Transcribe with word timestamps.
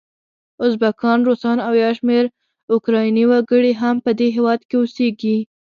ازبکان، 0.65 1.19
روسان 1.27 1.57
او 1.67 1.73
یو 1.83 1.91
شمېر 1.99 2.25
اوکرایني 2.73 3.23
وګړي 3.31 3.73
هم 3.81 3.95
په 4.05 4.11
دې 4.19 4.27
هیواد 4.35 4.59
کې 4.69 4.75
اوسیږي. 4.79 5.37